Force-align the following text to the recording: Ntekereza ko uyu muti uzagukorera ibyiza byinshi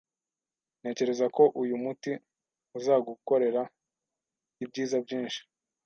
Ntekereza 0.79 1.25
ko 1.35 1.43
uyu 1.61 1.75
muti 1.83 2.11
uzagukorera 2.77 3.61
ibyiza 4.63 4.97
byinshi 5.05 5.41